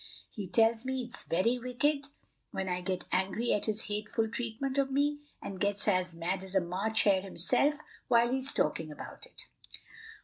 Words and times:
He 0.31 0.47
tells 0.47 0.83
me 0.83 1.03
it's 1.03 1.25
very 1.25 1.59
wicked 1.59 2.07
when 2.49 2.67
I 2.67 2.81
get 2.81 3.05
angry 3.11 3.53
at 3.53 3.67
his 3.67 3.83
hateful 3.83 4.27
treatment 4.27 4.79
of 4.79 4.89
me, 4.89 5.19
and 5.43 5.59
gets 5.61 5.87
as 5.87 6.15
mad 6.15 6.43
as 6.43 6.55
a 6.55 6.59
March 6.59 7.03
hare 7.03 7.21
himself 7.21 7.75
while 8.07 8.31
he's 8.31 8.51
talking 8.51 8.91
about 8.91 9.27
it." 9.27 9.45